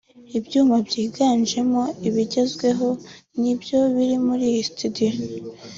[0.37, 2.87] Ibyuma byiganjemo ibigezweho
[3.41, 5.11] ni byo biri muri iyi studio